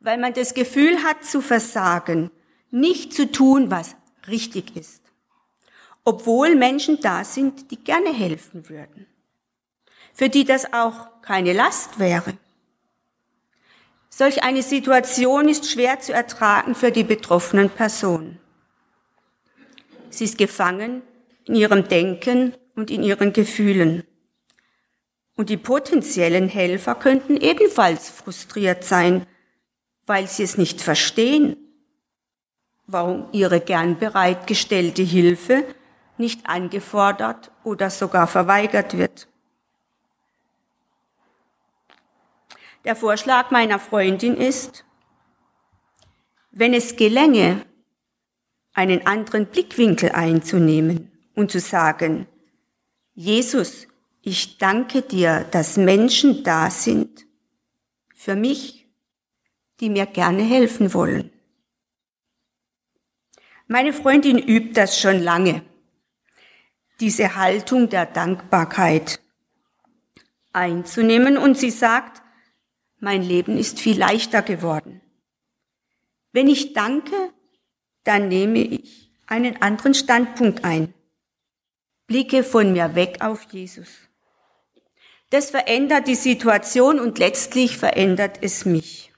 weil 0.06 0.18
man 0.18 0.32
das 0.34 0.54
Gefühl 0.54 1.02
hat 1.02 1.24
zu 1.24 1.40
versagen, 1.40 2.30
nicht 2.70 3.12
zu 3.12 3.28
tun, 3.28 3.72
was 3.72 3.96
richtig 4.28 4.76
ist, 4.76 5.02
obwohl 6.04 6.54
Menschen 6.54 7.00
da 7.00 7.24
sind, 7.24 7.72
die 7.72 7.82
gerne 7.82 8.14
helfen 8.14 8.68
würden, 8.68 9.08
für 10.14 10.28
die 10.28 10.44
das 10.44 10.72
auch 10.72 11.08
keine 11.22 11.52
Last 11.52 11.98
wäre. 11.98 12.34
Solch 14.08 14.44
eine 14.44 14.62
Situation 14.62 15.48
ist 15.48 15.68
schwer 15.68 15.98
zu 15.98 16.12
ertragen 16.12 16.76
für 16.76 16.92
die 16.92 17.02
betroffenen 17.02 17.68
Personen. 17.68 18.38
Sie 20.08 20.24
ist 20.24 20.38
gefangen 20.38 21.02
in 21.46 21.56
ihrem 21.56 21.88
Denken 21.88 22.54
und 22.76 22.92
in 22.92 23.02
ihren 23.02 23.32
Gefühlen. 23.32 24.04
Und 25.34 25.50
die 25.50 25.56
potenziellen 25.56 26.48
Helfer 26.48 26.94
könnten 26.94 27.36
ebenfalls 27.36 28.08
frustriert 28.08 28.84
sein, 28.84 29.26
weil 30.06 30.28
sie 30.28 30.44
es 30.44 30.56
nicht 30.56 30.80
verstehen, 30.80 31.56
warum 32.86 33.28
ihre 33.32 33.60
gern 33.60 33.98
bereitgestellte 33.98 35.02
Hilfe 35.02 35.64
nicht 36.18 36.48
angefordert 36.48 37.50
oder 37.64 37.90
sogar 37.90 38.26
verweigert 38.26 38.96
wird. 38.96 39.28
Der 42.84 42.94
Vorschlag 42.94 43.50
meiner 43.50 43.80
Freundin 43.80 44.36
ist, 44.36 44.84
wenn 46.52 46.72
es 46.72 46.96
gelänge, 46.96 47.66
einen 48.72 49.06
anderen 49.06 49.46
Blickwinkel 49.46 50.12
einzunehmen 50.12 51.10
und 51.34 51.50
zu 51.50 51.60
sagen, 51.60 52.26
Jesus, 53.14 53.88
ich 54.22 54.58
danke 54.58 55.02
dir, 55.02 55.46
dass 55.50 55.76
Menschen 55.76 56.44
da 56.44 56.70
sind 56.70 57.26
für 58.14 58.36
mich, 58.36 58.85
die 59.80 59.90
mir 59.90 60.06
gerne 60.06 60.42
helfen 60.42 60.94
wollen. 60.94 61.30
Meine 63.68 63.92
Freundin 63.92 64.38
übt 64.38 64.74
das 64.74 65.00
schon 65.00 65.20
lange, 65.20 65.62
diese 67.00 67.36
Haltung 67.36 67.88
der 67.88 68.06
Dankbarkeit 68.06 69.20
einzunehmen 70.52 71.36
und 71.36 71.58
sie 71.58 71.70
sagt, 71.70 72.22
mein 72.98 73.22
Leben 73.22 73.58
ist 73.58 73.78
viel 73.78 73.98
leichter 73.98 74.42
geworden. 74.42 75.02
Wenn 76.32 76.48
ich 76.48 76.72
danke, 76.72 77.32
dann 78.04 78.28
nehme 78.28 78.58
ich 78.60 79.12
einen 79.26 79.60
anderen 79.60 79.94
Standpunkt 79.94 80.64
ein. 80.64 80.94
Blicke 82.06 82.44
von 82.44 82.72
mir 82.72 82.94
weg 82.94 83.18
auf 83.20 83.42
Jesus. 83.50 83.88
Das 85.30 85.50
verändert 85.50 86.06
die 86.06 86.14
Situation 86.14 87.00
und 87.00 87.18
letztlich 87.18 87.76
verändert 87.76 88.38
es 88.42 88.64
mich. 88.64 89.12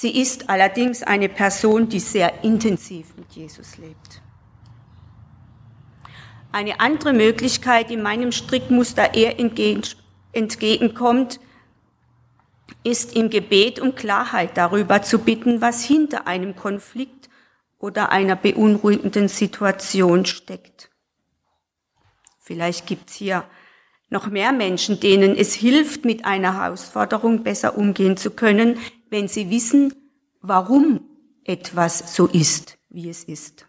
Sie 0.00 0.18
ist 0.18 0.48
allerdings 0.48 1.02
eine 1.02 1.28
Person, 1.28 1.90
die 1.90 2.00
sehr 2.00 2.42
intensiv 2.42 3.14
mit 3.18 3.32
Jesus 3.32 3.76
lebt. 3.76 4.22
Eine 6.52 6.80
andere 6.80 7.12
Möglichkeit, 7.12 7.90
die 7.90 7.98
meinem 7.98 8.32
Strickmuster 8.32 9.12
eher 9.12 9.38
entgegenkommt, 10.32 11.38
ist 12.82 13.14
im 13.14 13.28
Gebet 13.28 13.78
um 13.78 13.94
Klarheit 13.94 14.56
darüber 14.56 15.02
zu 15.02 15.18
bitten, 15.18 15.60
was 15.60 15.84
hinter 15.84 16.26
einem 16.26 16.56
Konflikt 16.56 17.28
oder 17.78 18.10
einer 18.10 18.36
beunruhigenden 18.36 19.28
Situation 19.28 20.24
steckt. 20.24 20.88
Vielleicht 22.38 22.86
gibt's 22.86 23.16
hier 23.16 23.44
noch 24.08 24.28
mehr 24.28 24.52
Menschen, 24.52 24.98
denen 24.98 25.36
es 25.36 25.52
hilft, 25.52 26.06
mit 26.06 26.24
einer 26.24 26.54
Herausforderung 26.54 27.42
besser 27.42 27.76
umgehen 27.76 28.16
zu 28.16 28.30
können, 28.30 28.78
wenn 29.10 29.28
sie 29.28 29.50
wissen, 29.50 29.94
warum 30.40 31.08
etwas 31.44 32.14
so 32.14 32.26
ist, 32.26 32.78
wie 32.88 33.10
es 33.10 33.24
ist. 33.24 33.66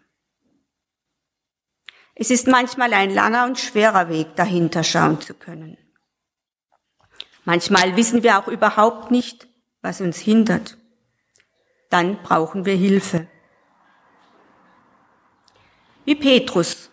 Es 2.14 2.30
ist 2.30 2.46
manchmal 2.46 2.92
ein 2.92 3.10
langer 3.10 3.44
und 3.46 3.58
schwerer 3.58 4.08
Weg, 4.08 4.36
dahinter 4.36 4.84
schauen 4.84 5.20
zu 5.20 5.34
können. 5.34 5.76
Manchmal 7.44 7.96
wissen 7.96 8.22
wir 8.22 8.38
auch 8.38 8.48
überhaupt 8.48 9.10
nicht, 9.10 9.48
was 9.80 10.00
uns 10.00 10.18
hindert. 10.18 10.78
Dann 11.90 12.22
brauchen 12.22 12.64
wir 12.64 12.76
Hilfe. 12.76 13.26
Wie 16.04 16.14
Petrus, 16.14 16.90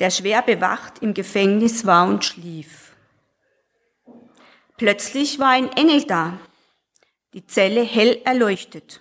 der 0.00 0.10
schwer 0.10 0.42
bewacht 0.42 1.00
im 1.00 1.14
Gefängnis 1.14 1.86
war 1.86 2.08
und 2.08 2.24
schlief. 2.24 2.93
Plötzlich 4.84 5.38
war 5.38 5.48
ein 5.48 5.72
Engel 5.78 6.04
da, 6.04 6.38
die 7.32 7.46
Zelle 7.46 7.80
hell 7.80 8.20
erleuchtet. 8.26 9.00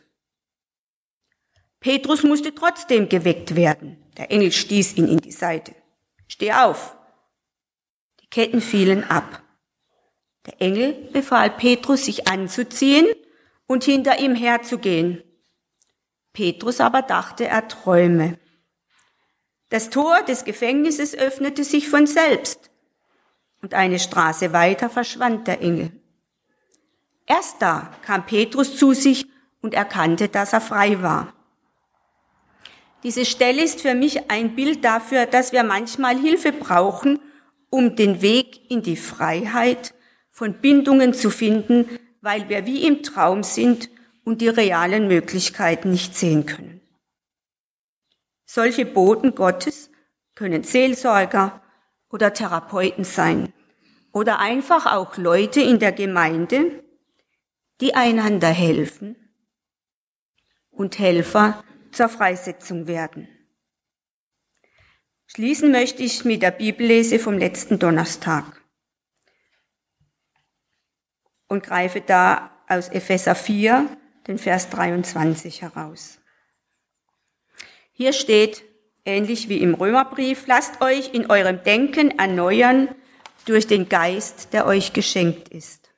Petrus 1.81 2.23
musste 2.23 2.55
trotzdem 2.55 3.09
geweckt 3.09 3.57
werden. 3.57 4.01
Der 4.15 4.31
Engel 4.31 4.53
stieß 4.53 4.95
ihn 4.95 5.09
in 5.09 5.17
die 5.17 5.33
Seite. 5.33 5.75
Steh 6.29 6.53
auf. 6.53 6.95
Die 8.21 8.27
Ketten 8.27 8.61
fielen 8.61 9.03
ab. 9.03 9.43
Der 10.45 10.61
Engel 10.61 10.93
befahl 11.11 11.49
Petrus, 11.49 12.05
sich 12.05 12.29
anzuziehen 12.29 13.07
und 13.67 13.83
hinter 13.83 14.19
ihm 14.19 14.35
herzugehen. 14.35 15.21
Petrus 16.31 16.79
aber 16.79 17.01
dachte, 17.01 17.45
er 17.45 17.67
träume. 17.67 18.39
Das 19.67 19.89
Tor 19.89 20.21
des 20.21 20.45
Gefängnisses 20.45 21.13
öffnete 21.13 21.65
sich 21.65 21.89
von 21.89 22.07
selbst 22.07 22.69
und 23.63 23.73
eine 23.73 23.97
Straße 23.97 24.53
weiter 24.53 24.89
verschwand 24.89 25.47
der 25.47 25.61
Engel. 25.61 25.91
Erst 27.25 27.61
da 27.61 27.91
kam 28.05 28.25
Petrus 28.25 28.77
zu 28.77 28.93
sich 28.93 29.25
und 29.61 29.73
erkannte, 29.73 30.27
dass 30.27 30.51
er 30.51 30.61
frei 30.61 31.01
war. 31.01 31.33
Diese 33.03 33.25
Stelle 33.25 33.63
ist 33.63 33.81
für 33.81 33.95
mich 33.95 34.29
ein 34.29 34.55
Bild 34.55 34.83
dafür, 34.83 35.25
dass 35.25 35.53
wir 35.53 35.63
manchmal 35.63 36.17
Hilfe 36.17 36.51
brauchen, 36.51 37.19
um 37.69 37.95
den 37.95 38.21
Weg 38.21 38.69
in 38.69 38.83
die 38.83 38.97
Freiheit 38.97 39.93
von 40.29 40.55
Bindungen 40.55 41.13
zu 41.13 41.29
finden, 41.29 41.87
weil 42.21 42.49
wir 42.49 42.65
wie 42.65 42.85
im 42.85 43.01
Traum 43.01 43.43
sind 43.43 43.89
und 44.25 44.41
die 44.41 44.49
realen 44.49 45.07
Möglichkeiten 45.07 45.91
nicht 45.91 46.15
sehen 46.15 46.45
können. 46.45 46.81
Solche 48.45 48.85
Boten 48.85 49.35
Gottes 49.35 49.89
können 50.35 50.63
Seelsorger 50.63 51.62
oder 52.13 52.31
Therapeuten 52.31 53.03
sein 53.03 53.51
oder 54.11 54.37
einfach 54.37 54.85
auch 54.85 55.17
Leute 55.17 55.61
in 55.61 55.79
der 55.79 55.91
Gemeinde, 55.91 56.83
die 57.81 57.95
einander 57.95 58.49
helfen 58.49 59.15
und 60.69 60.99
Helfer 60.99 61.63
zur 61.91 62.09
Freisetzung 62.09 62.85
werden. 62.85 63.27
Schließen 65.25 65.71
möchte 65.71 66.03
ich 66.03 66.23
mit 66.23 66.43
der 66.43 66.51
Bibellese 66.51 67.17
vom 67.17 67.39
letzten 67.39 67.79
Donnerstag 67.79 68.61
und 71.47 71.63
greife 71.63 72.01
da 72.01 72.51
aus 72.67 72.89
Epheser 72.89 73.33
4 73.33 73.89
den 74.27 74.37
Vers 74.37 74.69
23 74.69 75.63
heraus. 75.63 76.19
Hier 77.91 78.13
steht, 78.13 78.63
ähnlich 79.05 79.49
wie 79.49 79.57
im 79.57 79.73
Römerbrief, 79.73 80.47
lasst 80.47 80.81
euch 80.81 81.13
in 81.13 81.29
eurem 81.29 81.63
Denken 81.63 82.17
erneuern 82.17 82.89
durch 83.45 83.67
den 83.67 83.89
Geist, 83.89 84.53
der 84.53 84.65
euch 84.65 84.93
geschenkt 84.93 85.49
ist. 85.49 85.91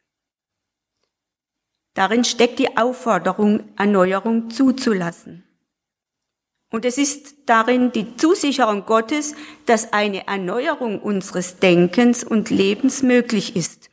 Darin 1.94 2.26
steckt 2.26 2.60
die 2.60 2.76
Aufforderung, 2.78 3.70
Erneuerung 3.78 4.50
zuzulassen. 4.50 5.44
Und 6.72 6.84
es 6.84 6.98
ist 6.98 7.36
darin 7.46 7.94
die 7.94 8.18
Zusicherung 8.18 8.86
Gottes, 8.86 9.34
dass 9.66 9.94
eine 9.94 10.28
Erneuerung 10.28 11.00
unseres 11.00 11.60
Denkens 11.60 12.24
und 12.24 12.50
Lebens 12.50 13.02
möglich 13.02 13.56
ist 13.56 13.90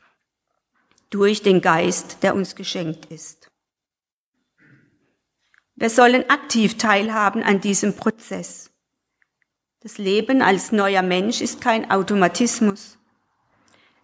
durch 1.09 1.43
den 1.43 1.61
Geist, 1.61 2.23
der 2.23 2.35
uns 2.35 2.55
geschenkt 2.55 3.05
ist. 3.05 3.49
Wir 5.75 5.89
sollen 5.89 6.29
aktiv 6.29 6.77
teilhaben 6.77 7.43
an 7.43 7.61
diesem 7.61 7.95
Prozess. 7.95 8.72
Das 9.83 9.97
Leben 9.97 10.41
als 10.41 10.71
neuer 10.71 11.01
Mensch 11.01 11.41
ist 11.41 11.59
kein 11.59 11.91
Automatismus. 11.91 12.97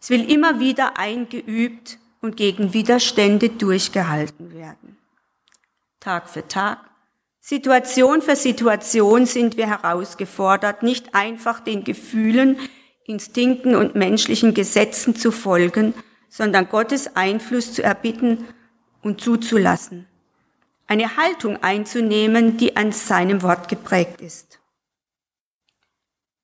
Es 0.02 0.10
will 0.10 0.30
immer 0.30 0.60
wieder 0.60 0.98
eingeübt 0.98 2.00
und 2.20 2.36
gegen 2.36 2.74
Widerstände 2.74 3.48
durchgehalten 3.48 4.54
werden. 4.54 4.98
Tag 6.02 6.28
für 6.30 6.46
Tag, 6.46 6.80
Situation 7.40 8.22
für 8.22 8.36
Situation 8.36 9.26
sind 9.26 9.56
wir 9.56 9.68
herausgefordert, 9.68 10.84
nicht 10.84 11.16
einfach 11.16 11.62
den 11.62 11.86
Gefühlen, 11.86 12.60
Instinkten 13.06 13.74
und 13.74 13.96
menschlichen 13.96 14.54
Gesetzen 14.54 15.16
zu 15.16 15.32
folgen, 15.32 15.94
sondern 16.28 16.68
Gottes 16.68 17.16
Einfluss 17.16 17.74
zu 17.74 17.84
erbitten 17.84 18.46
und 19.02 19.22
zuzulassen. 19.22 20.08
Eine 20.88 21.16
Haltung 21.16 21.64
einzunehmen, 21.64 22.58
die 22.58 22.76
an 22.76 22.92
seinem 22.92 23.42
Wort 23.44 23.70
geprägt 23.70 24.20
ist. 24.20 24.59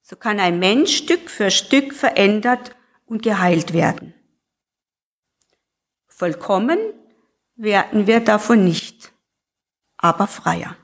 So 0.07 0.15
kann 0.15 0.39
ein 0.39 0.59
Mensch 0.59 0.97
Stück 0.97 1.31
für 1.31 1.49
Stück 1.49 1.91
verändert 1.91 2.75
und 3.07 3.23
geheilt 3.23 3.73
werden. 3.73 4.13
Vollkommen 6.05 6.77
werden 7.55 8.05
wir 8.05 8.19
davon 8.19 8.63
nicht, 8.63 9.11
aber 9.97 10.27
freier. 10.27 10.77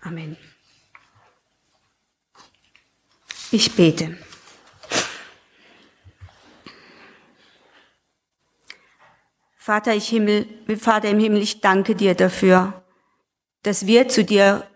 Amen. 0.00 0.36
Ich 3.52 3.76
bete. 3.76 4.18
Vater, 9.56 9.92
Himmel, 9.92 10.48
Vater 10.76 11.08
im 11.08 11.20
Himmel, 11.20 11.40
ich 11.40 11.60
danke 11.60 11.94
dir 11.94 12.16
dafür, 12.16 12.84
dass 13.62 13.86
wir 13.86 14.08
zu 14.08 14.24
dir 14.24 14.68